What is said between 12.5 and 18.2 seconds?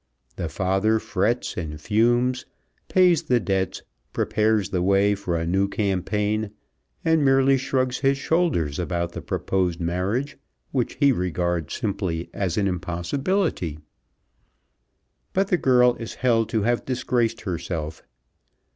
an impossibility. But the girl is held to have disgraced herself.